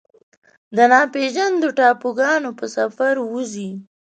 د 0.75 0.77
ناپیژاندو 0.91 1.67
ټاپوګانو 1.77 2.49
په 2.59 2.65
سفر 2.75 3.13
وځي 3.31 3.69